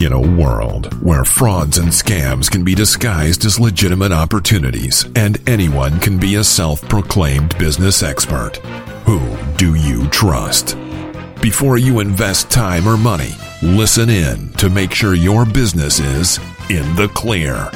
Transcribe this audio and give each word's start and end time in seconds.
In 0.00 0.14
a 0.14 0.18
world 0.18 0.94
where 1.02 1.26
frauds 1.26 1.76
and 1.76 1.88
scams 1.88 2.50
can 2.50 2.64
be 2.64 2.74
disguised 2.74 3.44
as 3.44 3.60
legitimate 3.60 4.12
opportunities 4.12 5.04
and 5.14 5.38
anyone 5.46 6.00
can 6.00 6.18
be 6.18 6.36
a 6.36 6.42
self 6.42 6.80
proclaimed 6.88 7.58
business 7.58 8.02
expert, 8.02 8.56
who 9.04 9.20
do 9.58 9.74
you 9.74 10.08
trust? 10.08 10.74
Before 11.42 11.76
you 11.76 12.00
invest 12.00 12.50
time 12.50 12.88
or 12.88 12.96
money, 12.96 13.32
listen 13.62 14.08
in 14.08 14.48
to 14.54 14.70
make 14.70 14.94
sure 14.94 15.12
your 15.12 15.44
business 15.44 16.00
is 16.00 16.38
in 16.70 16.96
the 16.96 17.08
clear. 17.08 17.70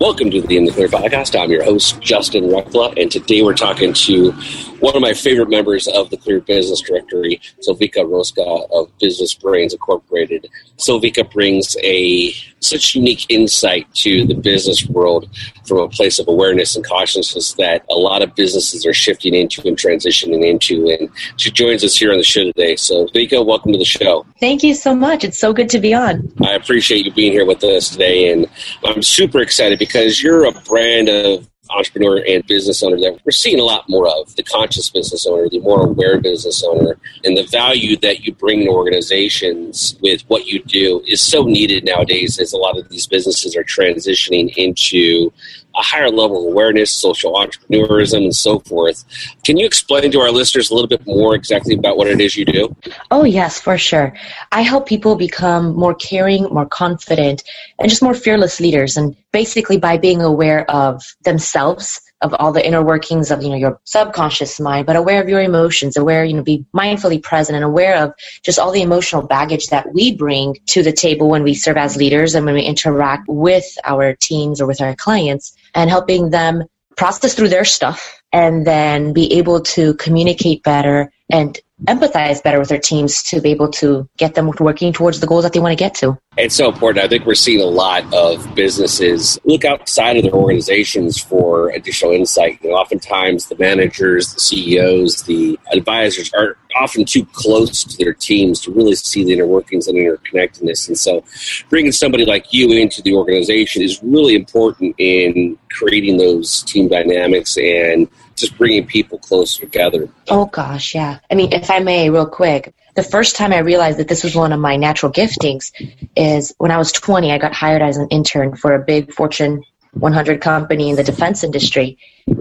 Welcome 0.00 0.32
to 0.32 0.40
the 0.40 0.56
In 0.56 0.64
the 0.64 0.72
Clear 0.72 0.88
podcast. 0.88 1.40
I'm 1.40 1.52
your 1.52 1.62
host, 1.62 2.00
Justin 2.00 2.48
Rekla, 2.48 3.00
and 3.00 3.08
today 3.08 3.42
we're 3.42 3.54
talking 3.54 3.92
to 3.92 4.32
one 4.80 4.96
of 4.96 5.02
my 5.02 5.12
favorite 5.12 5.48
members 5.48 5.86
of 5.88 6.10
the 6.10 6.16
Clear 6.16 6.40
Business 6.40 6.80
Directory, 6.80 7.40
Silvika 7.66 8.04
Roska 8.04 8.70
of 8.70 8.96
Business 8.98 9.34
Brains 9.34 9.72
Incorporated. 9.72 10.48
Silvika 10.78 11.30
brings 11.30 11.76
a 11.82 12.32
such 12.60 12.94
unique 12.94 13.26
insight 13.28 13.92
to 13.94 14.26
the 14.26 14.34
business 14.34 14.86
world 14.86 15.28
from 15.66 15.78
a 15.78 15.88
place 15.88 16.18
of 16.18 16.28
awareness 16.28 16.76
and 16.76 16.84
consciousness 16.84 17.52
that 17.54 17.84
a 17.90 17.94
lot 17.94 18.22
of 18.22 18.34
businesses 18.34 18.86
are 18.86 18.94
shifting 18.94 19.34
into 19.34 19.66
and 19.66 19.76
transitioning 19.76 20.44
into. 20.44 20.88
And 20.88 21.10
she 21.36 21.50
joins 21.50 21.84
us 21.84 21.96
here 21.96 22.10
on 22.10 22.18
the 22.18 22.24
show 22.24 22.44
today. 22.44 22.76
So, 22.76 23.06
Vika, 23.08 23.44
welcome 23.44 23.72
to 23.72 23.78
the 23.78 23.84
show. 23.84 24.26
Thank 24.40 24.62
you 24.62 24.74
so 24.74 24.94
much. 24.94 25.24
It's 25.24 25.38
so 25.38 25.52
good 25.52 25.68
to 25.70 25.78
be 25.78 25.94
on. 25.94 26.32
I 26.42 26.54
appreciate 26.54 27.04
you 27.04 27.12
being 27.12 27.32
here 27.32 27.46
with 27.46 27.62
us 27.64 27.90
today. 27.90 28.32
And 28.32 28.46
I'm 28.84 29.02
super 29.02 29.40
excited 29.40 29.78
because 29.78 30.22
you're 30.22 30.44
a 30.44 30.52
brand 30.52 31.08
of 31.08 31.48
entrepreneur 31.76 32.22
and 32.26 32.46
business 32.46 32.82
owner 32.82 32.98
that 32.98 33.18
we're 33.24 33.32
seeing 33.32 33.60
a 33.60 33.64
lot 33.64 33.88
more 33.88 34.08
of 34.08 34.34
the 34.36 34.42
conscious 34.42 34.90
business 34.90 35.26
owner, 35.26 35.48
the 35.48 35.60
more 35.60 35.84
aware 35.84 36.20
business 36.20 36.62
owner, 36.62 36.98
and 37.24 37.36
the 37.36 37.46
value 37.50 37.96
that 37.98 38.20
you 38.20 38.32
bring 38.34 38.60
to 38.60 38.68
organizations 38.68 39.96
with 40.00 40.22
what 40.28 40.46
you 40.46 40.62
do 40.64 41.02
is 41.06 41.20
so 41.20 41.44
needed 41.44 41.84
nowadays 41.84 42.38
as 42.38 42.52
a 42.52 42.56
lot 42.56 42.78
of 42.78 42.88
these 42.88 43.06
businesses 43.06 43.56
are 43.56 43.64
transitioning 43.64 44.54
into 44.56 45.32
a 45.76 45.82
higher 45.82 46.10
level 46.10 46.38
of 46.38 46.52
awareness, 46.52 46.92
social 46.92 47.34
entrepreneurism, 47.34 48.24
and 48.24 48.34
so 48.34 48.60
forth. 48.60 49.04
Can 49.44 49.56
you 49.56 49.66
explain 49.66 50.10
to 50.12 50.20
our 50.20 50.30
listeners 50.30 50.70
a 50.70 50.74
little 50.74 50.88
bit 50.88 51.06
more 51.06 51.34
exactly 51.34 51.74
about 51.74 51.96
what 51.96 52.06
it 52.06 52.20
is 52.20 52.36
you 52.36 52.44
do? 52.44 52.74
Oh, 53.10 53.24
yes, 53.24 53.60
for 53.60 53.76
sure. 53.76 54.14
I 54.52 54.62
help 54.62 54.86
people 54.86 55.16
become 55.16 55.74
more 55.74 55.94
caring, 55.94 56.44
more 56.44 56.66
confident, 56.66 57.42
and 57.78 57.88
just 57.88 58.02
more 58.02 58.14
fearless 58.14 58.60
leaders. 58.60 58.96
And 58.96 59.16
basically, 59.32 59.78
by 59.78 59.98
being 59.98 60.22
aware 60.22 60.70
of 60.70 61.02
themselves, 61.24 62.00
of 62.24 62.34
all 62.38 62.52
the 62.52 62.66
inner 62.66 62.82
workings 62.82 63.30
of 63.30 63.42
you 63.42 63.50
know 63.50 63.54
your 63.54 63.78
subconscious 63.84 64.58
mind 64.58 64.86
but 64.86 64.96
aware 64.96 65.22
of 65.22 65.28
your 65.28 65.40
emotions 65.40 65.96
aware 65.96 66.24
you 66.24 66.32
know 66.32 66.42
be 66.42 66.64
mindfully 66.74 67.22
present 67.22 67.54
and 67.54 67.64
aware 67.64 67.96
of 67.96 68.12
just 68.42 68.58
all 68.58 68.72
the 68.72 68.82
emotional 68.82 69.22
baggage 69.22 69.66
that 69.68 69.92
we 69.92 70.16
bring 70.16 70.56
to 70.66 70.82
the 70.82 70.92
table 70.92 71.28
when 71.28 71.42
we 71.42 71.54
serve 71.54 71.76
as 71.76 71.96
leaders 71.96 72.34
and 72.34 72.46
when 72.46 72.54
we 72.54 72.62
interact 72.62 73.24
with 73.28 73.66
our 73.84 74.14
teams 74.14 74.60
or 74.60 74.66
with 74.66 74.80
our 74.80 74.96
clients 74.96 75.54
and 75.74 75.90
helping 75.90 76.30
them 76.30 76.64
process 76.96 77.34
through 77.34 77.48
their 77.48 77.64
stuff 77.64 78.22
and 78.32 78.66
then 78.66 79.12
be 79.12 79.32
able 79.34 79.60
to 79.60 79.94
communicate 79.94 80.62
better 80.62 81.12
and 81.30 81.60
empathize 81.82 82.42
better 82.42 82.58
with 82.58 82.68
their 82.68 82.78
teams 82.78 83.22
to 83.24 83.40
be 83.40 83.50
able 83.50 83.68
to 83.68 84.08
get 84.16 84.34
them 84.34 84.50
working 84.60 84.92
towards 84.92 85.20
the 85.20 85.26
goals 85.26 85.42
that 85.42 85.52
they 85.52 85.60
want 85.60 85.72
to 85.72 85.76
get 85.76 85.94
to. 85.94 86.16
It's 86.36 86.54
so 86.54 86.68
important. 86.68 87.04
I 87.04 87.08
think 87.08 87.26
we're 87.26 87.34
seeing 87.34 87.60
a 87.60 87.66
lot 87.66 88.12
of 88.14 88.54
businesses 88.54 89.38
look 89.44 89.64
outside 89.64 90.16
of 90.16 90.22
their 90.22 90.32
organizations 90.32 91.18
for 91.18 91.70
additional 91.70 92.12
insight. 92.12 92.62
You 92.62 92.70
know, 92.70 92.76
oftentimes 92.76 93.48
the 93.48 93.56
managers, 93.56 94.34
the 94.34 94.40
CEOs, 94.40 95.22
the 95.24 95.58
advisors 95.72 96.32
are 96.34 96.56
often 96.76 97.04
too 97.04 97.24
close 97.26 97.84
to 97.84 97.96
their 97.98 98.12
teams 98.12 98.60
to 98.60 98.72
really 98.72 98.94
see 98.94 99.24
the 99.24 99.32
inner 99.32 99.46
workings 99.46 99.86
and 99.86 99.96
interconnectedness. 99.96 100.88
And 100.88 100.98
so 100.98 101.24
bringing 101.68 101.92
somebody 101.92 102.24
like 102.24 102.52
you 102.52 102.72
into 102.72 103.02
the 103.02 103.14
organization 103.14 103.82
is 103.82 104.02
really 104.02 104.34
important 104.34 104.94
in 104.98 105.58
creating 105.70 106.18
those 106.18 106.62
team 106.62 106.88
dynamics 106.88 107.56
and 107.56 108.08
just 108.36 108.56
bringing 108.58 108.86
people 108.86 109.18
closer 109.18 109.60
together. 109.60 110.08
Oh 110.28 110.46
gosh, 110.46 110.94
yeah. 110.94 111.18
I 111.30 111.34
mean, 111.34 111.52
if 111.52 111.70
I 111.70 111.78
may, 111.78 112.10
real 112.10 112.26
quick, 112.26 112.74
the 112.94 113.02
first 113.02 113.36
time 113.36 113.52
I 113.52 113.58
realized 113.58 113.98
that 113.98 114.08
this 114.08 114.22
was 114.22 114.36
one 114.36 114.52
of 114.52 114.60
my 114.60 114.76
natural 114.76 115.12
giftings 115.12 115.72
is 116.16 116.54
when 116.58 116.70
I 116.70 116.78
was 116.78 116.92
20. 116.92 117.32
I 117.32 117.38
got 117.38 117.52
hired 117.52 117.82
as 117.82 117.96
an 117.96 118.08
intern 118.08 118.56
for 118.56 118.74
a 118.74 118.84
big 118.84 119.12
Fortune 119.12 119.62
100 119.92 120.40
company 120.40 120.90
in 120.90 120.96
the 120.96 121.04
defense 121.04 121.44
industry, 121.44 121.98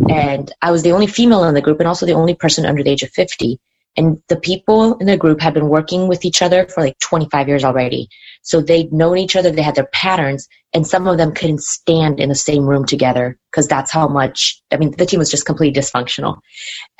and 0.10 0.52
I 0.62 0.72
was 0.72 0.84
the 0.84 0.92
only 0.92 1.08
female 1.08 1.44
in 1.44 1.54
the 1.54 1.62
group 1.62 1.80
and 1.80 1.88
also 1.88 2.06
the 2.06 2.14
only 2.14 2.36
person 2.36 2.66
under 2.66 2.84
the 2.84 2.90
age 2.90 3.04
of 3.04 3.12
50. 3.12 3.60
And 3.96 4.22
the 4.28 4.40
people 4.40 4.98
in 4.98 5.06
the 5.06 5.18
group 5.18 5.40
had 5.40 5.54
been 5.54 5.70
working 5.70 6.08
with 6.08 6.26
each 6.26 6.42
other 6.42 6.68
for 6.68 6.82
like 6.82 6.98
25 7.00 7.48
years 7.48 7.64
already. 7.64 8.10
So 8.42 8.60
they'd 8.60 8.92
known 8.92 9.18
each 9.18 9.36
other, 9.36 9.52
they 9.52 9.62
had 9.62 9.76
their 9.76 9.90
patterns, 9.94 10.48
and 10.74 10.86
some 10.86 11.08
of 11.08 11.18
them 11.18 11.34
couldn't 11.34 11.62
stand 11.62 12.20
in 12.20 12.30
the 12.30 12.36
same 12.36 12.66
room 12.66 12.86
together 12.86 13.38
because 13.52 13.68
that's 13.68 13.92
how 13.92 14.08
much, 14.08 14.62
I 14.72 14.78
mean, 14.78 14.92
the 14.98 15.06
team 15.06 15.20
was 15.20 15.30
just 15.30 15.46
completely 15.46 15.80
dysfunctional. 15.80 16.40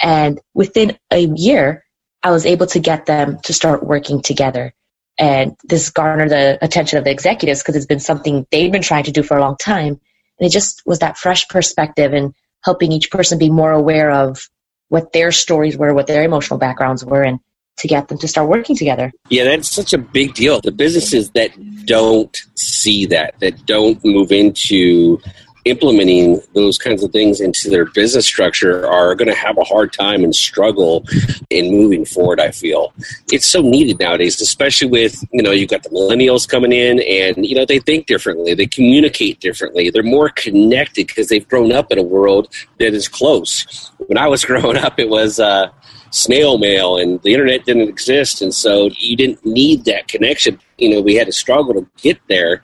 And 0.02 0.40
within 0.54 0.98
a 1.12 1.26
year, 1.36 1.84
I 2.22 2.32
was 2.32 2.46
able 2.46 2.68
to 2.68 2.80
get 2.80 3.06
them 3.06 3.40
to 3.44 3.54
start 3.54 3.86
working 3.86 4.22
together. 4.22 4.74
And 5.18 5.56
this 5.64 5.90
garnered 5.90 6.30
the 6.30 6.58
attention 6.64 6.98
of 6.98 7.04
the 7.04 7.12
executives 7.12 7.62
because 7.62 7.76
it's 7.76 7.86
been 7.86 8.00
something 8.00 8.48
they'd 8.52 8.72
been 8.72 8.82
trying 8.82 9.04
to 9.06 9.12
do 9.12 9.24
for 9.24 9.38
a 9.38 9.42
long 9.42 9.58
time. 9.58 10.00
And 10.40 10.48
it 10.48 10.52
just 10.52 10.82
was 10.86 11.00
that 11.00 11.18
fresh 11.18 11.48
perspective 11.48 12.14
and 12.14 12.34
helping 12.64 12.92
each 12.92 13.12
person 13.12 13.38
be 13.38 13.50
more 13.50 13.72
aware 13.72 14.12
of 14.12 14.50
what 14.90 15.14
their 15.14 15.32
stories 15.32 15.78
were, 15.78 15.94
what 15.94 16.08
their 16.08 16.24
emotional 16.24 16.60
backgrounds 16.60 17.04
were, 17.04 17.24
and 17.24 17.40
to 17.78 17.88
get 17.88 18.08
them 18.08 18.18
to 18.20 18.28
start 18.28 18.50
working 18.50 18.76
together. 18.76 19.12
Yeah, 19.30 19.46
that's 19.46 19.70
such 19.70 19.94
a 19.94 19.98
big 19.98 20.34
deal. 20.34 20.62
The 20.62 20.72
businesses 20.72 21.32
that 21.32 21.52
don't 21.86 22.36
see 22.56 23.06
that, 23.08 23.40
that 23.40 23.66
don't 23.66 24.04
move 24.06 24.32
into 24.32 25.20
implementing 25.66 26.42
those 26.54 26.78
kinds 26.78 27.04
of 27.04 27.12
things 27.12 27.40
into 27.40 27.70
their 27.70 27.86
business 27.86 28.26
structure 28.26 28.86
are 28.86 29.16
going 29.16 29.30
to 29.30 29.36
have 29.36 29.58
a 29.58 29.64
hard 29.64 29.94
time 29.94 30.24
and 30.24 30.36
struggle 30.36 31.06
in 31.50 31.72
moving 31.72 32.04
forward 32.06 32.40
i 32.40 32.52
feel. 32.52 32.94
It's 33.32 33.46
so 33.46 33.62
needed 33.62 34.00
nowadays 34.00 34.42
especially 34.42 34.90
with 34.90 35.24
you 35.32 35.42
know 35.42 35.52
you've 35.52 35.70
got 35.70 35.84
the 35.84 35.90
millennials 35.90 36.48
coming 36.48 36.72
in 36.72 37.00
and 37.02 37.46
you 37.46 37.56
know 37.56 37.66
they 37.66 37.80
think 37.80 38.08
differently 38.08 38.54
they 38.54 38.68
communicate 38.68 39.40
differently 39.40 39.90
they're 39.90 40.04
more 40.04 40.30
connected 40.30 41.08
because 41.08 41.30
they've 41.30 41.48
grown 41.48 41.72
up 41.72 41.92
in 41.92 41.98
a 41.98 42.04
world 42.04 42.54
that 42.80 42.94
is 42.94 43.08
close. 43.08 43.92
When 44.08 44.18
i 44.18 44.28
was 44.28 44.44
growing 44.50 44.78
up 44.78 45.00
it 45.00 45.10
was 45.10 45.40
uh, 45.40 45.70
snail 46.10 46.58
mail 46.58 46.98
and 46.98 47.22
the 47.22 47.34
internet 47.34 47.66
didn't 47.66 47.88
exist 47.88 48.42
and 48.42 48.54
so 48.54 48.90
you 48.98 49.16
didn't 49.16 49.46
need 49.46 49.86
that 49.86 50.08
connection. 50.10 50.60
You 50.78 50.90
know 50.90 51.02
we 51.02 51.16
had 51.16 51.28
to 51.28 51.34
struggle 51.34 51.74
to 51.74 51.88
get 52.02 52.20
there 52.28 52.64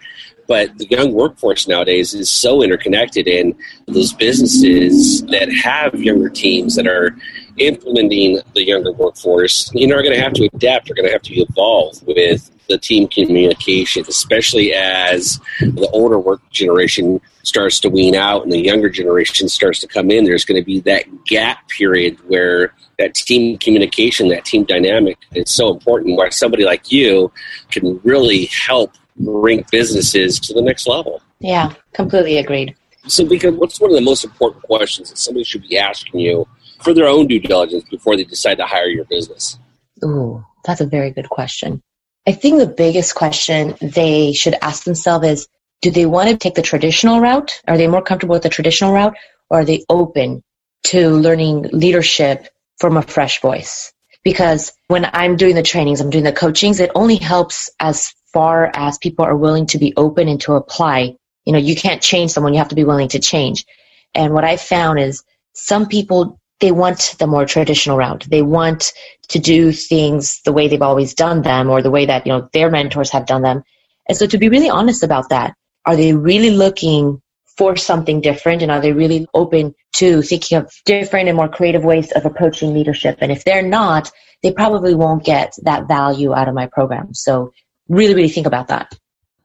but 0.50 0.76
the 0.80 0.88
young 0.88 1.14
workforce 1.14 1.68
nowadays 1.68 2.14
is 2.16 2.30
so 2.30 2.64
interconnected 2.64 3.28
and 3.28 3.56
those 3.86 4.12
businesses 4.12 5.24
that 5.28 5.48
have 5.64 5.94
younger 6.02 6.28
teams 6.28 6.76
that 6.76 6.88
are 6.88 7.16
implementing 7.58 8.42
the 8.56 8.66
younger 8.66 8.92
workforce 8.92 9.72
you 9.74 9.88
know 9.88 9.96
are 9.96 10.04
going 10.04 10.16
to 10.16 10.22
have 10.22 10.34
to 10.34 10.50
adapt 10.54 10.88
they're 10.88 10.96
going 10.96 11.06
to 11.06 11.14
have 11.14 11.22
to 11.22 11.36
evolve 11.36 12.02
with 12.08 12.52
the 12.68 12.78
team 12.78 13.08
communication 13.08 14.04
especially 14.08 14.74
as 14.74 15.40
the 15.60 15.90
older 15.94 16.20
work 16.20 16.42
generation 16.50 17.22
starts 17.44 17.80
to 17.80 17.90
wean 17.90 18.16
out 18.16 18.44
and 18.44 18.52
the 18.52 18.60
younger 18.60 18.90
generation 18.90 19.48
starts 19.48 19.80
to 19.80 19.88
come 19.88 20.12
in 20.12 20.26
there's 20.26 20.46
going 20.46 20.60
to 20.60 20.66
be 20.66 20.80
that 20.80 21.06
gap 21.26 21.68
period 21.70 22.18
where 22.28 22.74
that 22.98 23.16
team 23.16 23.58
communication, 23.58 24.28
that 24.28 24.44
team 24.44 24.66
dynamic 24.66 25.18
is 25.34 25.50
so 25.50 25.74
important. 25.74 26.18
Where 26.18 26.30
somebody 26.30 26.66
like 26.66 26.92
you 26.92 27.32
can 27.72 28.00
really 28.04 28.46
help 28.48 28.92
bring 29.20 29.66
businesses 29.72 30.40
to 30.42 30.54
the 30.54 30.62
next 30.62 30.88
level. 30.88 31.22
Yeah, 31.40 31.74
completely 31.94 32.38
agreed. 32.38 32.76
So, 33.08 33.26
because 33.26 33.56
what's 33.56 33.80
one 33.80 33.92
of 33.92 33.96
the 33.96 34.02
most 34.02 34.24
important 34.24 34.64
questions 34.64 35.10
that 35.10 35.18
somebody 35.18 35.44
should 35.44 35.64
be 35.68 35.78
asking 35.78 36.20
you 36.20 36.48
for 36.82 36.94
their 36.94 37.08
own 37.08 37.28
due 37.28 37.40
diligence 37.40 37.84
before 37.90 38.16
they 38.16 38.24
decide 38.24 38.56
to 38.56 38.66
hire 38.66 38.88
your 38.88 39.06
business? 39.06 39.58
Ooh, 40.04 40.44
that's 40.66 40.82
a 40.82 40.86
very 40.86 41.12
good 41.12 41.30
question. 41.30 41.82
I 42.28 42.34
think 42.34 42.60
the 42.60 42.68
biggest 42.68 43.16
question 43.16 43.76
they 43.82 44.34
should 44.34 44.56
ask 44.62 44.84
themselves 44.84 45.28
is 45.28 45.48
do 45.82 45.92
they 45.92 46.06
want 46.06 46.30
to 46.30 46.38
take 46.38 46.56
the 46.56 46.62
traditional 46.62 47.22
route? 47.22 47.62
Are 47.68 47.78
they 47.78 47.88
more 47.88 48.02
comfortable 48.02 48.34
with 48.34 48.44
the 48.44 48.50
traditional 48.50 48.94
route? 48.94 49.16
Or 49.50 49.62
are 49.62 49.66
they 49.66 49.86
open 49.90 50.44
to 50.84 51.10
learning 51.10 51.70
leadership 51.72 52.48
from 52.80 52.98
a 52.98 53.02
fresh 53.02 53.42
voice. 53.42 53.94
Because 54.24 54.74
when 54.88 55.10
I'm 55.14 55.36
doing 55.36 55.56
the 55.56 55.64
trainings, 55.64 56.02
I'm 56.02 56.10
doing 56.10 56.24
the 56.24 56.34
coachings, 56.34 56.80
it 56.80 56.92
only 56.96 57.16
helps 57.16 57.70
as 57.80 58.14
far 58.34 58.72
as 58.74 58.98
people 58.98 59.26
are 59.26 59.36
willing 59.36 59.66
to 59.68 59.78
be 59.78 59.94
open 59.98 60.28
and 60.28 60.42
to 60.42 60.54
apply. 60.54 61.16
You 61.46 61.54
know, 61.54 61.60
you 61.60 61.76
can't 61.76 62.02
change 62.02 62.32
someone, 62.32 62.54
you 62.54 62.60
have 62.60 62.70
to 62.70 62.76
be 62.76 62.84
willing 62.84 63.10
to 63.10 63.20
change. 63.20 63.66
And 64.14 64.34
what 64.34 64.44
I 64.44 64.58
found 64.58 65.00
is 65.00 65.24
some 65.54 65.88
people, 65.88 66.40
they 66.60 66.72
want 66.72 67.16
the 67.20 67.28
more 67.28 67.46
traditional 67.46 67.98
route. 67.98 68.28
They 68.30 68.42
want 68.42 68.94
to 69.30 69.40
do 69.40 69.72
things 69.72 70.42
the 70.44 70.54
way 70.54 70.68
they've 70.68 70.82
always 70.82 71.14
done 71.14 71.42
them 71.42 71.70
or 71.70 71.82
the 71.82 71.92
way 71.92 72.06
that, 72.06 72.26
you 72.26 72.34
know, 72.34 72.50
their 72.54 72.70
mentors 72.70 73.12
have 73.12 73.26
done 73.26 73.42
them. 73.42 73.64
And 74.08 74.18
so 74.18 74.26
to 74.28 74.38
be 74.38 74.50
really 74.50 74.70
honest 74.70 75.04
about 75.04 75.30
that, 75.30 75.56
are 75.86 75.96
they 75.96 76.14
really 76.14 76.50
looking 76.50 77.22
for 77.60 77.76
something 77.76 78.22
different 78.22 78.62
and 78.62 78.72
are 78.72 78.80
they 78.80 78.94
really 78.94 79.28
open 79.34 79.76
to 79.92 80.22
thinking 80.22 80.58
of 80.58 80.72
different 80.86 81.28
and 81.28 81.36
more 81.36 81.50
creative 81.50 81.84
ways 81.84 82.10
of 82.14 82.26
approaching 82.26 82.74
leadership 82.74 83.18
and 83.20 83.34
if 83.34 83.44
they're 83.44 83.68
not 83.68 84.10
they 84.44 84.54
probably 84.54 84.96
won't 84.96 85.26
get 85.26 85.54
that 85.64 85.86
value 85.86 86.34
out 86.34 86.48
of 86.48 86.56
my 86.56 86.68
program 86.68 87.14
so 87.14 87.52
really, 87.90 88.16
really 88.16 88.30
think 88.30 88.48
about 88.48 88.68
that. 88.70 88.98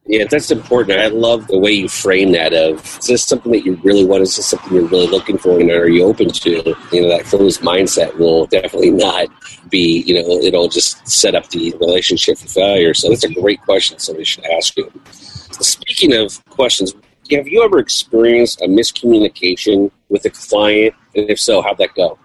Yeah, 0.07 0.27
that's 0.31 0.51
important. 0.51 0.99
I 0.99 1.07
love 1.07 1.47
the 1.47 1.59
way 1.59 1.73
you 1.73 1.89
frame 1.89 2.33
that 2.33 2.53
of 2.53 2.99
is 2.99 3.07
this 3.07 3.25
something 3.25 3.53
that 3.53 3.65
you 3.65 3.77
really 3.83 4.05
want? 4.05 4.23
Is 4.23 4.37
this 4.37 4.47
something 4.47 4.75
you're 4.75 4.87
really 4.87 5.07
looking 5.07 5.39
for 5.39 5.59
and 5.59 5.71
are 5.71 5.89
you 5.89 6.05
open 6.05 6.29
to? 6.29 6.77
You 6.93 7.01
know, 7.01 7.09
that 7.09 7.25
closed 7.25 7.63
mindset 7.63 8.15
will 8.19 8.45
definitely 8.47 8.91
not 8.91 9.29
be, 9.71 10.03
you 10.03 10.15
know, 10.15 10.29
it'll 10.43 10.69
just 10.69 11.09
set 11.09 11.35
up 11.35 11.49
the 11.49 11.75
relationship 11.81 12.37
for 12.37 12.49
failure. 12.49 12.93
So 12.93 13.09
that's 13.09 13.25
a 13.25 13.33
great 13.33 13.63
question 13.63 13.99
somebody 13.99 14.25
should 14.25 14.45
ask 14.45 14.77
you. 14.77 14.93
Speaking 15.11 16.13
of 16.13 16.45
questions, 16.51 16.93
have 17.31 17.49
you 17.49 17.65
ever 17.65 17.79
experienced 17.79 18.61
a 18.61 18.67
miscommunication 18.67 19.91
with 20.11 20.27
a 20.27 20.31
client? 20.31 20.95
And 21.15 21.31
if 21.31 21.41
so, 21.41 21.63
how'd 21.63 21.79
that 21.79 21.95
go? 21.95 22.19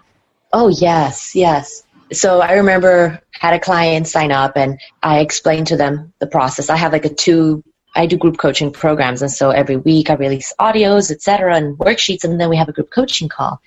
Oh, 0.52 0.68
yes, 0.68 1.34
yes. 1.34 1.84
So 2.12 2.40
I 2.40 2.54
remember 2.54 3.20
had 3.32 3.54
a 3.54 3.60
client 3.60 4.08
sign 4.08 4.32
up 4.32 4.56
and 4.56 4.80
I 5.02 5.20
explained 5.20 5.68
to 5.68 5.76
them 5.76 6.12
the 6.18 6.26
process. 6.26 6.68
I 6.68 6.76
have 6.76 6.92
like 6.92 7.04
a 7.04 7.14
two 7.14 7.62
I 7.94 8.06
do 8.06 8.16
group 8.16 8.38
coaching 8.38 8.72
programs, 8.72 9.20
and 9.22 9.30
so 9.30 9.50
every 9.50 9.76
week 9.76 10.10
I 10.10 10.14
release 10.14 10.54
audios, 10.60 11.10
etc., 11.10 11.56
and 11.56 11.76
worksheets, 11.78 12.24
and 12.24 12.40
then 12.40 12.48
we 12.48 12.56
have 12.56 12.68
a 12.68 12.72
group 12.72 12.90
coaching 12.90 13.28
call. 13.28 13.60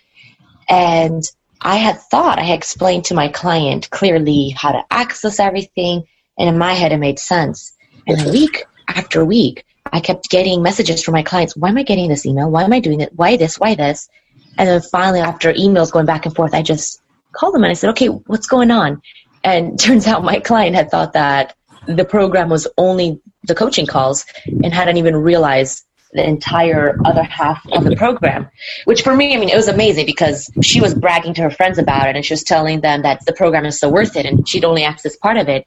And 0.69 1.29
I 1.61 1.75
had 1.77 1.99
thought 1.99 2.39
I 2.39 2.43
had 2.43 2.57
explained 2.57 3.05
to 3.05 3.15
my 3.15 3.27
client 3.27 3.89
clearly 3.89 4.49
how 4.49 4.71
to 4.71 4.83
access 4.91 5.39
everything, 5.39 6.07
and 6.37 6.49
in 6.49 6.57
my 6.57 6.73
head 6.73 6.91
it 6.91 6.97
made 6.97 7.19
sense. 7.19 7.73
And 8.07 8.25
a 8.25 8.31
week 8.31 8.65
after 8.87 9.25
week, 9.25 9.65
I 9.91 9.99
kept 9.99 10.29
getting 10.29 10.63
messages 10.63 11.03
from 11.03 11.13
my 11.13 11.23
clients. 11.23 11.57
Why 11.57 11.69
am 11.69 11.77
I 11.77 11.83
getting 11.83 12.07
this 12.07 12.25
email? 12.25 12.49
Why 12.49 12.63
am 12.63 12.73
I 12.73 12.79
doing 12.79 13.01
it? 13.01 13.13
Why 13.15 13.35
this? 13.35 13.59
Why 13.59 13.75
this? 13.75 14.09
And 14.57 14.69
then 14.69 14.81
finally, 14.81 15.19
after 15.19 15.53
emails 15.53 15.91
going 15.91 16.05
back 16.05 16.25
and 16.25 16.35
forth, 16.35 16.53
I 16.53 16.61
just 16.61 17.01
called 17.33 17.55
them 17.55 17.63
and 17.63 17.71
I 17.71 17.73
said, 17.73 17.89
"Okay, 17.91 18.07
what's 18.07 18.47
going 18.47 18.71
on?" 18.71 19.01
And 19.43 19.79
turns 19.79 20.07
out 20.07 20.23
my 20.23 20.39
client 20.39 20.75
had 20.75 20.89
thought 20.89 21.13
that 21.13 21.55
the 21.85 22.05
program 22.05 22.49
was 22.49 22.67
only 22.77 23.19
the 23.43 23.55
coaching 23.55 23.85
calls 23.85 24.25
and 24.45 24.73
hadn't 24.73 24.97
even 24.97 25.15
realized 25.17 25.83
the 26.13 26.27
entire 26.27 26.97
other 27.05 27.23
half 27.23 27.65
of 27.71 27.83
the 27.83 27.95
program. 27.95 28.49
Which 28.85 29.01
for 29.01 29.15
me, 29.15 29.35
I 29.35 29.39
mean, 29.39 29.49
it 29.49 29.55
was 29.55 29.67
amazing 29.67 30.05
because 30.05 30.49
she 30.61 30.79
was 30.79 30.93
bragging 30.93 31.33
to 31.35 31.41
her 31.41 31.49
friends 31.49 31.77
about 31.77 32.07
it 32.07 32.15
and 32.15 32.23
she 32.23 32.33
was 32.33 32.43
telling 32.43 32.81
them 32.81 33.01
that 33.01 33.25
the 33.25 33.33
program 33.33 33.65
is 33.65 33.79
so 33.79 33.89
worth 33.89 34.15
it 34.15 34.25
and 34.25 34.47
she'd 34.47 34.63
only 34.63 34.83
access 34.83 35.15
part 35.15 35.37
of 35.37 35.49
it. 35.49 35.65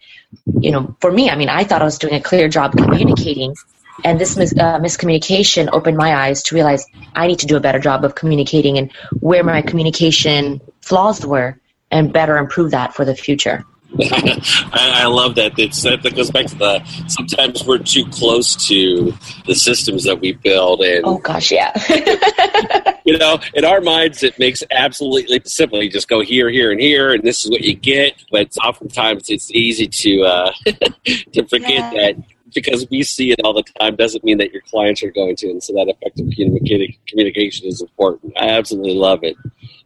You 0.61 0.71
know, 0.71 0.97
for 1.01 1.11
me, 1.11 1.31
I 1.31 1.37
mean, 1.37 1.49
I 1.49 1.65
thought 1.65 1.83
I 1.83 1.85
was 1.85 1.99
doing 1.99 2.15
a 2.15 2.21
clear 2.21 2.49
job 2.49 2.77
communicating. 2.77 3.55
And 4.05 4.21
this 4.21 4.37
mis- 4.37 4.53
uh, 4.53 4.79
miscommunication 4.79 5.69
opened 5.73 5.97
my 5.97 6.15
eyes 6.15 6.43
to 6.45 6.55
realize 6.55 6.87
I 7.15 7.27
need 7.27 7.41
to 7.41 7.47
do 7.47 7.57
a 7.57 7.61
better 7.61 7.79
job 7.79 8.05
of 8.05 8.15
communicating 8.15 8.79
and 8.79 8.93
where 9.21 9.43
my 9.43 9.63
communication 9.63 10.61
flaws 10.87 11.27
were 11.27 11.61
and 11.91 12.13
better 12.13 12.37
improve 12.37 12.71
that 12.71 12.95
for 12.95 13.05
the 13.05 13.15
future. 13.15 13.65
I, 14.01 15.03
I, 15.03 15.07
love 15.07 15.37
that. 15.37 15.59
It's, 15.59 15.83
that 15.83 16.03
goes 16.15 16.31
back 16.31 16.47
to 16.47 16.57
the 16.57 16.85
sometimes 17.09 17.65
we're 17.65 17.79
too 17.79 18.05
close 18.07 18.55
to 18.69 19.15
the 19.47 19.55
systems 19.55 20.05
that 20.05 20.21
we 20.21 20.33
build. 20.33 20.83
And 20.83 21.05
oh 21.05 21.19
gosh, 21.19 21.51
yeah. 21.51 21.73
you 23.05 23.17
know, 23.17 23.39
in 23.55 23.65
our 23.65 23.81
minds, 23.81 24.23
it 24.23 24.39
makes 24.39 24.63
absolutely 24.71 25.41
simple. 25.45 25.83
You 25.83 25.91
just 25.91 26.09
go 26.09 26.21
here, 26.21 26.51
here, 26.51 26.73
and 26.73 26.81
here, 26.81 27.15
and 27.15 27.23
this 27.23 27.45
is 27.45 27.51
what 27.51 27.63
you 27.63 27.75
get. 27.75 28.15
But 28.31 28.55
oftentimes, 28.63 29.31
it's 29.31 29.51
easy 29.53 29.87
to 29.87 30.23
uh, 30.23 30.53
to 31.33 31.47
forget 31.49 31.71
yeah. 31.71 31.91
that 31.95 32.17
because 32.57 32.89
we 32.91 33.03
see 33.03 33.31
it 33.31 33.41
all 33.45 33.53
the 33.53 33.63
time 33.79 33.95
doesn't 33.95 34.25
mean 34.25 34.39
that 34.39 34.53
your 34.53 34.63
clients 34.63 35.03
are 35.03 35.11
going 35.11 35.37
to. 35.37 35.51
And 35.51 35.63
so 35.63 35.73
that 35.75 35.89
effective 35.89 36.27
communication 37.07 37.67
is 37.67 37.81
important. 37.81 38.33
I 38.37 38.49
absolutely 38.49 38.95
love 38.95 39.23
it. 39.23 39.37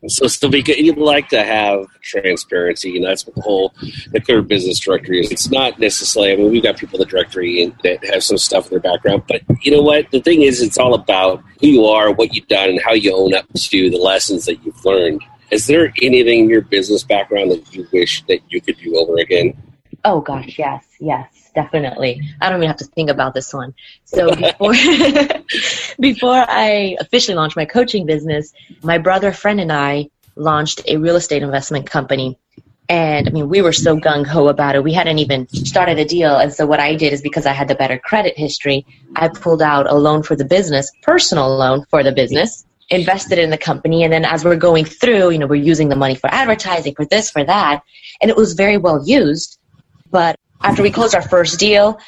So, 0.06 0.24
Silvika, 0.24 0.74
you'd 0.78 0.96
like 0.96 1.28
to 1.28 1.44
have 1.44 1.86
transparency, 2.00 2.96
and 2.96 3.04
that's 3.04 3.26
what 3.26 3.36
the 3.36 3.42
whole 3.42 3.74
the 4.12 4.20
clear 4.20 4.40
business 4.40 4.78
directory 4.78 5.20
is. 5.20 5.30
It's 5.30 5.50
not 5.50 5.78
necessarily. 5.78 6.32
I 6.32 6.36
mean, 6.36 6.50
we've 6.50 6.62
got 6.62 6.78
people 6.78 6.98
in 6.98 7.06
the 7.06 7.10
directory 7.10 7.62
and, 7.62 7.74
that 7.82 8.02
have 8.06 8.24
some 8.24 8.38
stuff 8.38 8.66
in 8.66 8.70
their 8.70 8.80
background, 8.80 9.24
but 9.28 9.42
you 9.60 9.70
know 9.70 9.82
what? 9.82 10.10
The 10.10 10.22
thing 10.22 10.40
is, 10.40 10.62
it's 10.62 10.78
all 10.78 10.94
about 10.94 11.42
who 11.60 11.66
you 11.66 11.84
are, 11.84 12.12
what 12.12 12.34
you've 12.34 12.48
done, 12.48 12.70
and 12.70 12.80
how 12.80 12.94
you 12.94 13.14
own 13.14 13.34
up 13.34 13.44
to 13.54 13.90
the 13.90 13.98
lessons 13.98 14.46
that 14.46 14.64
you've 14.64 14.82
learned. 14.86 15.22
Is 15.50 15.66
there 15.66 15.92
anything 16.00 16.40
in 16.40 16.48
your 16.48 16.62
business 16.62 17.02
background 17.02 17.50
that 17.50 17.74
you 17.74 17.86
wish 17.92 18.22
that 18.24 18.40
you 18.48 18.62
could 18.62 18.78
do 18.78 18.96
over 18.96 19.16
again? 19.18 19.54
Oh 20.04 20.22
gosh, 20.22 20.58
yes, 20.58 20.82
yes 21.00 21.40
definitely. 21.54 22.20
I 22.40 22.48
don't 22.48 22.58
even 22.58 22.68
have 22.68 22.76
to 22.78 22.84
think 22.84 23.10
about 23.10 23.34
this 23.34 23.52
one. 23.52 23.74
So 24.04 24.34
before 24.34 24.72
before 26.00 26.44
I 26.48 26.96
officially 27.00 27.36
launched 27.36 27.56
my 27.56 27.64
coaching 27.64 28.06
business, 28.06 28.52
my 28.82 28.98
brother, 28.98 29.32
friend, 29.32 29.60
and 29.60 29.72
I 29.72 30.10
launched 30.36 30.82
a 30.86 30.96
real 30.96 31.16
estate 31.16 31.42
investment 31.42 31.88
company. 31.88 32.38
And 32.88 33.28
I 33.28 33.30
mean, 33.30 33.48
we 33.48 33.62
were 33.62 33.72
so 33.72 33.96
gung 33.96 34.26
ho 34.26 34.48
about 34.48 34.74
it. 34.74 34.82
We 34.82 34.92
hadn't 34.92 35.18
even 35.18 35.46
started 35.48 35.98
a 35.98 36.04
deal. 36.04 36.36
And 36.36 36.52
so 36.52 36.66
what 36.66 36.80
I 36.80 36.96
did 36.96 37.12
is 37.12 37.22
because 37.22 37.46
I 37.46 37.52
had 37.52 37.68
the 37.68 37.76
better 37.76 37.98
credit 37.98 38.36
history, 38.36 38.84
I 39.14 39.28
pulled 39.28 39.62
out 39.62 39.88
a 39.88 39.94
loan 39.94 40.24
for 40.24 40.34
the 40.34 40.44
business, 40.44 40.90
personal 41.02 41.56
loan 41.56 41.84
for 41.88 42.02
the 42.02 42.10
business, 42.10 42.66
invested 42.88 43.38
in 43.38 43.50
the 43.50 43.58
company. 43.58 44.02
And 44.02 44.12
then 44.12 44.24
as 44.24 44.44
we're 44.44 44.56
going 44.56 44.84
through, 44.86 45.30
you 45.30 45.38
know, 45.38 45.46
we're 45.46 45.62
using 45.62 45.88
the 45.88 45.94
money 45.94 46.16
for 46.16 46.34
advertising, 46.34 46.96
for 46.96 47.04
this, 47.04 47.30
for 47.30 47.44
that. 47.44 47.84
And 48.20 48.28
it 48.28 48.36
was 48.36 48.54
very 48.54 48.76
well 48.76 49.00
used. 49.06 49.60
But 50.10 50.34
after 50.62 50.82
we 50.82 50.90
closed 50.90 51.14
our 51.14 51.22
first 51.22 51.58
deal, 51.58 52.00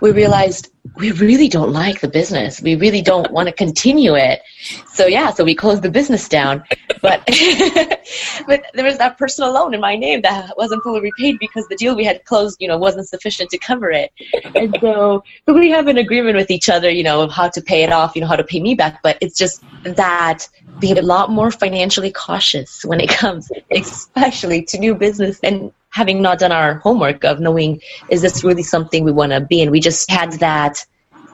we 0.00 0.12
realized 0.12 0.70
we 0.96 1.10
really 1.12 1.48
don't 1.48 1.72
like 1.72 2.00
the 2.00 2.08
business. 2.08 2.60
We 2.60 2.76
really 2.76 3.02
don't 3.02 3.30
want 3.32 3.48
to 3.48 3.52
continue 3.52 4.14
it. 4.14 4.40
So 4.86 5.06
yeah, 5.06 5.30
so 5.32 5.44
we 5.44 5.54
closed 5.54 5.82
the 5.82 5.90
business 5.90 6.28
down. 6.28 6.62
But 7.02 7.24
but 8.46 8.64
there 8.74 8.84
was 8.84 8.98
that 8.98 9.16
personal 9.18 9.52
loan 9.52 9.74
in 9.74 9.80
my 9.80 9.96
name 9.96 10.22
that 10.22 10.56
wasn't 10.56 10.82
fully 10.82 11.00
repaid 11.00 11.38
because 11.38 11.66
the 11.68 11.76
deal 11.76 11.96
we 11.96 12.04
had 12.04 12.24
closed, 12.24 12.58
you 12.60 12.68
know, 12.68 12.78
wasn't 12.78 13.08
sufficient 13.08 13.50
to 13.50 13.58
cover 13.58 13.90
it. 13.90 14.12
And 14.54 14.76
so 14.80 15.24
we 15.46 15.70
have 15.70 15.86
an 15.88 15.98
agreement 15.98 16.36
with 16.36 16.50
each 16.50 16.68
other, 16.68 16.90
you 16.90 17.02
know, 17.02 17.22
of 17.22 17.32
how 17.32 17.48
to 17.48 17.60
pay 17.60 17.82
it 17.82 17.92
off, 17.92 18.14
you 18.14 18.20
know, 18.20 18.28
how 18.28 18.36
to 18.36 18.44
pay 18.44 18.60
me 18.60 18.74
back. 18.74 19.02
But 19.02 19.18
it's 19.20 19.36
just 19.36 19.62
that 19.82 20.48
being 20.78 20.98
a 20.98 21.02
lot 21.02 21.30
more 21.30 21.50
financially 21.50 22.12
cautious 22.12 22.84
when 22.84 23.00
it 23.00 23.08
comes, 23.08 23.50
especially 23.70 24.62
to 24.62 24.78
new 24.78 24.94
business 24.94 25.40
and 25.42 25.72
having 25.96 26.20
not 26.20 26.38
done 26.38 26.52
our 26.52 26.74
homework 26.80 27.24
of 27.24 27.40
knowing 27.40 27.80
is 28.10 28.20
this 28.20 28.44
really 28.44 28.62
something 28.62 29.02
we 29.02 29.10
want 29.10 29.32
to 29.32 29.40
be 29.40 29.62
and 29.62 29.70
we 29.70 29.80
just 29.80 30.10
had 30.10 30.30
that 30.32 30.84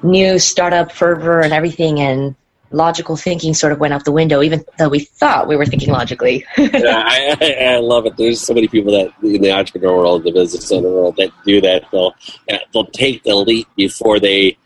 new 0.04 0.38
startup 0.38 0.92
fervor 0.92 1.40
and 1.40 1.52
everything 1.52 1.98
and 1.98 2.36
logical 2.70 3.16
thinking 3.16 3.54
sort 3.54 3.72
of 3.72 3.80
went 3.80 3.92
out 3.92 4.04
the 4.04 4.12
window 4.12 4.40
even 4.40 4.64
though 4.78 4.88
we 4.88 5.00
thought 5.00 5.48
we 5.48 5.56
were 5.56 5.66
thinking 5.66 5.90
logically 5.90 6.46
yeah 6.58 7.02
I, 7.04 7.36
I, 7.40 7.74
I, 7.74 7.76
love 7.78 8.06
it 8.06 8.16
there's 8.16 8.40
so 8.40 8.54
many 8.54 8.68
people 8.68 8.92
that 8.92 9.12
in 9.24 9.42
the 9.42 9.50
entrepreneur 9.50 9.96
world 9.96 10.22
the 10.22 10.30
business 10.30 10.70
owner 10.70 10.88
world 10.88 11.16
that 11.16 11.30
do 11.44 11.60
that 11.60 11.84
they'll 11.90 12.14
they'll 12.72 12.86
take 12.86 13.24
the 13.24 13.34
leap 13.34 13.66
before 13.76 14.20
they 14.20 14.56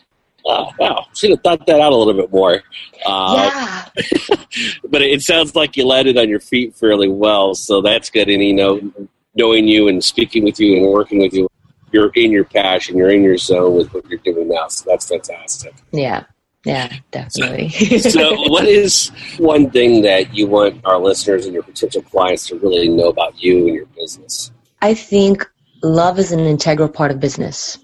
oh, 0.49 0.71
wow, 0.79 1.07
should 1.13 1.31
have 1.31 1.43
thought 1.43 1.67
that 1.67 1.81
out 1.81 1.93
a 1.93 1.97
little 1.97 2.15
bit 2.15 2.31
more. 2.31 2.63
Uh, 3.05 3.51
yeah. 3.51 4.37
but 4.89 5.03
it 5.03 5.21
sounds 5.21 5.57
like 5.57 5.77
you 5.77 5.85
landed 5.85 6.17
on 6.17 6.29
your 6.29 6.39
feet 6.39 6.77
fairly 6.77 7.09
well, 7.09 7.57
so 7.57 7.81
that's 7.81 8.11
good. 8.11 8.29
And 8.29 8.41
you 8.45 8.55
know, 8.55 8.93
knowing 9.37 9.69
you 9.69 9.89
and 9.89 10.03
speaking 10.03 10.45
with 10.45 10.59
you 10.59 10.77
and 10.77 10.87
working 10.93 11.19
with 11.19 11.33
you, 11.35 11.49
you're 11.93 12.11
in 12.15 12.33
your 12.33 12.45
passion, 12.45 12.97
you're 12.97 13.11
in 13.11 13.23
your 13.23 13.39
zone 13.39 13.77
with 13.77 13.93
what 13.95 14.09
you're 14.09 14.19
doing 14.21 14.49
now. 14.49 14.69
So 14.69 14.85
that's 14.89 15.09
fantastic. 15.09 15.75
Yeah. 15.93 16.25
Yeah, 16.65 16.93
definitely. 17.13 17.69
So, 17.69 17.99
so, 18.11 18.49
what 18.51 18.67
is 18.67 19.13
one 19.39 19.71
thing 19.71 20.03
that 20.03 20.35
you 20.35 20.49
want 20.49 20.85
our 20.85 20.99
listeners 20.99 21.45
and 21.45 21.55
your 21.55 21.63
potential 21.63 22.03
clients 22.03 22.49
to 22.49 22.57
really 22.57 22.89
know 22.89 23.09
about 23.09 23.41
you 23.41 23.67
and 23.67 23.75
your 23.77 23.87
business? 23.87 24.51
I 24.83 24.95
think 24.95 25.49
love 25.85 26.19
is 26.19 26.33
an 26.33 26.41
integral 26.41 26.89
part 26.89 27.13
of 27.13 27.21
business. 27.21 27.79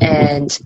And 0.00 0.58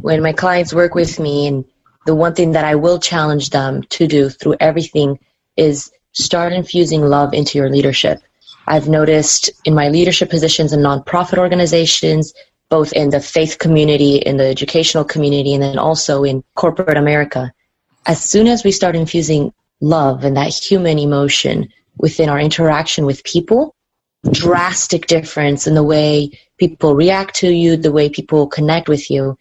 when 0.00 0.22
my 0.22 0.32
clients 0.32 0.72
work 0.72 0.94
with 0.94 1.18
me, 1.18 1.48
and 1.48 1.64
the 2.06 2.14
one 2.14 2.36
thing 2.36 2.52
that 2.52 2.64
I 2.64 2.76
will 2.76 3.00
challenge 3.00 3.50
them 3.50 3.82
to 3.84 4.06
do 4.06 4.28
through 4.28 4.56
everything 4.60 5.18
is 5.56 5.90
start 6.12 6.52
infusing 6.52 7.02
love 7.02 7.34
into 7.34 7.58
your 7.58 7.68
leadership. 7.68 8.22
I've 8.70 8.88
noticed 8.88 9.50
in 9.64 9.74
my 9.74 9.88
leadership 9.88 10.30
positions 10.30 10.72
in 10.72 10.78
nonprofit 10.78 11.38
organizations, 11.38 12.32
both 12.68 12.92
in 12.92 13.10
the 13.10 13.20
faith 13.20 13.58
community, 13.58 14.18
in 14.18 14.36
the 14.36 14.46
educational 14.46 15.04
community, 15.04 15.54
and 15.54 15.62
then 15.62 15.76
also 15.76 16.22
in 16.22 16.44
corporate 16.54 16.96
America. 16.96 17.52
As 18.06 18.22
soon 18.22 18.46
as 18.46 18.62
we 18.62 18.70
start 18.70 18.94
infusing 18.94 19.52
love 19.80 20.22
and 20.22 20.36
that 20.36 20.54
human 20.54 21.00
emotion 21.00 21.68
within 21.98 22.28
our 22.28 22.38
interaction 22.38 23.06
with 23.06 23.24
people, 23.24 23.74
drastic 24.30 25.08
difference 25.08 25.66
in 25.66 25.74
the 25.74 25.82
way 25.82 26.30
people 26.56 26.94
react 26.94 27.34
to 27.36 27.50
you, 27.50 27.76
the 27.76 27.90
way 27.90 28.08
people 28.08 28.46
connect 28.46 28.88
with 28.88 29.10
you. 29.10 29.36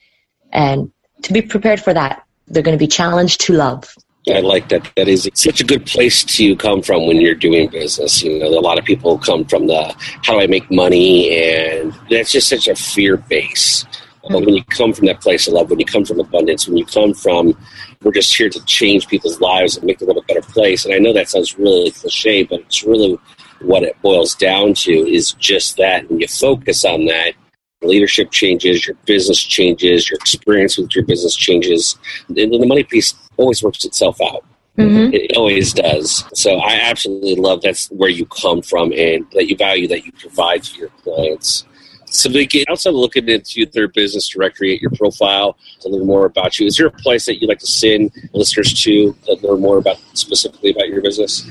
And 0.52 0.92
to 1.22 1.34
be 1.34 1.44
prepared 1.44 1.80
for 1.80 1.94
that, 1.94 2.24
they're 2.48 2.64
going 2.64 2.78
to 2.78 2.84
be 2.84 2.88
challenged 2.88 3.42
to 3.42 3.54
love. 3.54 3.96
I 4.28 4.42
like 4.42 4.70
that. 4.70 4.92
That 4.96 5.08
is 5.08 5.30
such 5.34 5.62
a 5.62 5.64
good 5.64 5.86
place 5.86 6.24
to 6.24 6.56
come 6.58 6.82
from 6.82 7.08
when 7.08 7.20
you're 7.20 7.36
doing 7.36 7.70
business. 7.70 8.22
You 8.22 8.40
know, 8.40 8.48
a 8.48 8.60
lot 8.60 8.78
of 8.78 8.86
people 8.86 9.18
come 9.18 9.46
from 9.46 9.68
the 9.68 9.96
how 10.24 10.34
do 10.34 10.42
I 10.42 10.48
make 10.48 10.70
money, 10.70 11.32
and 11.32 11.94
that's 12.10 12.32
just 12.32 12.50
such 12.50 12.68
a 12.68 12.76
fear 12.76 13.18
base. 13.18 13.86
Mm-hmm. 13.86 14.34
But 14.34 14.46
when 14.46 14.56
you 14.56 14.64
come 14.66 14.94
from 14.94 15.08
that 15.08 15.22
place 15.22 15.48
of 15.48 15.54
love, 15.54 15.70
when 15.70 15.80
you 15.80 15.86
come 15.86 16.06
from 16.06 16.20
abundance, 16.20 16.68
when 16.68 16.78
you 16.78 16.86
come 16.86 17.14
from 17.14 17.58
we're 18.04 18.14
just 18.14 18.36
here 18.36 18.50
to 18.50 18.64
change 18.66 19.08
people's 19.08 19.42
lives 19.42 19.76
and 19.76 19.86
make 19.86 20.00
the 20.00 20.06
world 20.06 20.24
a 20.24 20.34
better 20.34 20.42
place. 20.42 20.86
And 20.86 20.94
I 20.94 21.00
know 21.00 21.14
that 21.14 21.30
sounds 21.30 21.58
really 21.58 21.92
cliche, 21.92 22.44
but 22.44 22.62
it's 22.62 22.84
really 22.84 23.18
what 23.62 23.84
it 23.84 24.02
boils 24.02 24.36
down 24.36 24.74
to 24.74 24.92
is 24.92 25.34
just 25.34 25.76
that. 25.78 26.10
And 26.10 26.22
you 26.22 26.28
focus 26.28 26.86
on 26.86 27.06
that, 27.06 27.34
leadership 27.82 28.32
changes, 28.32 28.88
your 28.88 28.96
business 29.06 29.42
changes, 29.42 30.10
your 30.10 30.18
experience 30.18 30.78
with 30.78 30.96
your 30.96 31.04
business 31.04 31.36
changes, 31.36 31.98
and 32.30 32.38
the 32.38 32.66
money 32.66 32.84
piece 32.84 33.14
always 33.40 33.64
works 33.64 33.86
itself 33.86 34.20
out. 34.22 34.44
Mm-hmm. 34.78 35.14
It 35.14 35.36
always 35.36 35.74
does. 35.74 36.24
So 36.34 36.58
I 36.60 36.76
absolutely 36.76 37.36
love 37.36 37.62
that's 37.62 37.90
where 37.92 38.10
you 38.10 38.26
come 38.28 38.62
from 38.62 38.94
and 38.94 39.26
that 39.34 39.50
you 39.50 39.58
value 39.58 39.88
that 39.88 40.06
you 40.06 40.12
provide 40.14 40.64
to 40.64 40.80
your 40.80 40.90
clients. 41.04 41.66
So 42.06 42.30
they 42.30 42.48
can 42.48 42.66
outside 42.70 42.94
looking 42.94 43.28
into 43.30 43.66
their 43.66 43.88
business 43.88 44.28
directory 44.30 44.74
at 44.74 44.82
your 44.82 44.92
profile 44.92 45.58
to 45.82 45.90
learn 45.90 46.08
more 46.08 46.26
about 46.26 46.60
you. 46.60 46.66
Is 46.66 46.78
there 46.78 46.88
a 46.88 46.92
place 46.92 47.26
that 47.26 47.40
you'd 47.40 47.50
like 47.50 47.60
to 47.60 47.68
send 47.68 48.12
listeners 48.34 48.74
to 48.84 49.14
to 49.26 49.34
learn 49.46 49.60
more 49.62 49.78
about 49.78 50.00
specifically 50.14 50.72
about 50.72 50.88
your 50.88 51.02
business? 51.02 51.46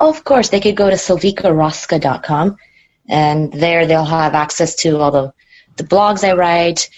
Of 0.00 0.24
course, 0.24 0.48
they 0.48 0.60
could 0.60 0.76
go 0.76 0.88
to 0.88 0.96
silvikaroska.com 0.96 2.56
and 3.08 3.52
there 3.52 3.86
they'll 3.86 4.04
have 4.04 4.34
access 4.34 4.74
to 4.76 4.98
all 4.98 5.10
the, 5.10 5.32
the 5.76 5.84
blogs 5.84 6.26
I 6.26 6.32
write, 6.32 6.88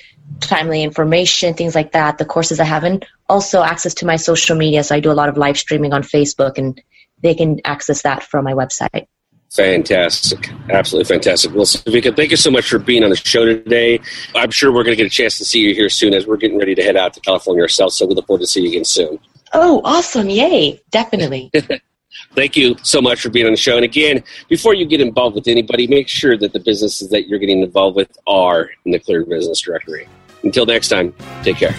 timely 0.41 0.83
information, 0.83 1.55
things 1.55 1.75
like 1.75 1.93
that, 1.93 2.19
the 2.19 2.25
courses 2.25 2.61
I 2.61 2.65
have, 2.65 2.85
and 2.85 3.05
also 3.29 3.63
access 3.63 3.95
to 3.95 4.07
my 4.07 4.17
social 4.17 4.57
media. 4.57 4.85
So 4.85 4.95
I 4.95 5.01
do 5.01 5.11
a 5.11 5.15
lot 5.15 5.29
of 5.29 5.37
live 5.37 5.59
streaming 5.59 5.93
on 5.93 6.03
Facebook, 6.03 6.59
and 6.59 6.81
they 7.23 7.35
can 7.35 7.61
access 7.65 8.03
that 8.03 8.23
from 8.23 8.45
my 8.45 8.53
website. 8.53 9.07
Fantastic. 9.53 10.51
Absolutely 10.71 11.07
fantastic. 11.15 11.53
Well, 11.55 11.67
Silvika, 11.67 12.17
thank 12.17 12.31
you 12.31 12.39
so 12.39 12.51
much 12.51 12.71
for 12.71 12.79
being 12.79 13.05
on 13.05 13.11
the 13.11 13.17
show 13.17 13.45
today. 13.45 14.01
I'm 14.35 14.51
sure 14.51 14.73
we're 14.73 14.83
going 14.83 14.97
to 14.97 15.03
get 15.03 15.07
a 15.07 15.15
chance 15.15 15.37
to 15.39 15.45
see 15.45 15.61
you 15.61 15.75
here 15.75 15.91
soon 15.91 16.15
as 16.15 16.27
we're 16.27 16.39
getting 16.39 16.59
ready 16.59 16.75
to 16.75 16.83
head 16.83 16.97
out 16.97 17.13
to 17.15 17.21
California 17.21 17.63
ourselves. 17.63 17.99
So 17.99 18.07
we 18.07 18.15
look 18.15 18.27
forward 18.27 18.41
to 18.41 18.47
seeing 18.47 18.65
you 18.65 18.73
again 18.73 18.85
soon. 18.87 19.19
Oh, 19.53 19.83
awesome. 19.85 20.31
Yay. 20.31 20.81
Definitely. 20.91 21.51
Thank 22.35 22.57
you 22.57 22.77
so 22.83 23.03
much 23.03 23.21
for 23.21 23.29
being 23.29 23.45
on 23.45 23.53
the 23.53 23.59
show. 23.59 23.77
And 23.77 23.85
again, 23.85 24.25
before 24.49 24.73
you 24.73 24.87
get 24.87 25.03
involved 25.03 25.35
with 25.35 25.47
anybody, 25.47 25.87
make 25.87 26.09
sure 26.09 26.39
that 26.39 26.55
the 26.55 26.61
businesses 26.61 27.11
that 27.11 27.29
you're 27.29 27.39
getting 27.39 27.63
involved 27.63 27.97
with 27.97 28.17
are 28.27 28.71
in 28.87 28.93
the 28.93 28.99
Clear 28.99 29.25
Business 29.27 29.61
Directory. 29.61 30.09
Until 30.43 30.67
next 30.67 30.89
time, 30.89 31.15
take 31.43 31.57
care. 31.57 31.75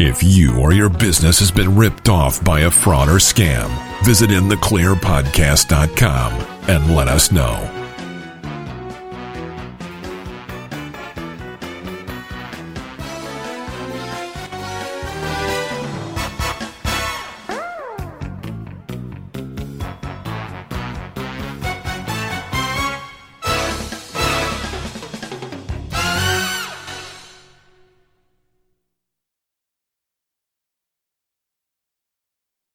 If 0.00 0.22
you 0.22 0.60
or 0.60 0.72
your 0.72 0.88
business 0.88 1.40
has 1.40 1.50
been 1.50 1.76
ripped 1.76 2.08
off 2.08 2.44
by 2.44 2.60
a 2.60 2.70
fraud 2.70 3.08
or 3.08 3.16
scam, 3.16 3.68
visit 4.04 4.30
intheclearpodcast.com 4.30 6.32
and 6.68 6.94
let 6.94 7.08
us 7.08 7.32
know. 7.32 7.77